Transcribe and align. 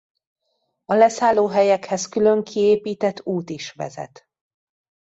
A 0.85 0.93
leszállóhelyekhez 0.93 2.09
külön 2.09 2.43
kiépített 2.43 3.21
út 3.25 3.49
is 3.49 3.71
vezet. 3.71 4.27